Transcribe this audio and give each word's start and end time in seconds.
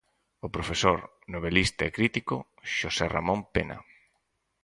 O 0.45 0.47
profesor, 0.55 0.99
novelista 1.33 1.83
e 1.85 1.93
crítico 1.97 2.35
Xosé 2.75 3.05
Ramón 3.15 3.39
Pena. 3.53 3.77